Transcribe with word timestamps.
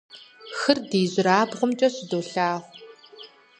Хыр 0.57 0.77
ди 0.89 0.99
ижьырабгъумкӀэ 1.05 1.87
щыдолъагъу. 1.93 2.61